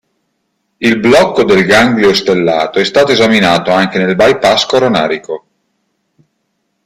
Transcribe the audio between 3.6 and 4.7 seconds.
anche nel bypass